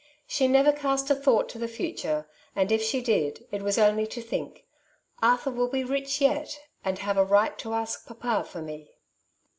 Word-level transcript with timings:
She 0.25 0.47
never 0.47 0.71
cast 0.71 1.11
a 1.11 1.15
thought 1.15 1.47
to 1.49 1.59
the 1.59 1.67
future, 1.67 2.27
and 2.55 2.71
if 2.71 2.81
she 2.81 3.01
did, 3.01 3.45
it 3.51 3.61
was 3.61 3.77
only 3.77 4.07
to 4.07 4.19
think," 4.19 4.65
Arthur 5.21 5.51
will 5.51 5.69
be 5.69 5.83
rich 5.83 6.19
yet, 6.19 6.59
and 6.83 6.97
have 6.97 7.17
a 7.17 7.23
right 7.23 7.55
to 7.59 7.75
ask 7.75 8.07
papa 8.07 8.43
for 8.43 8.63
me. 8.63 8.95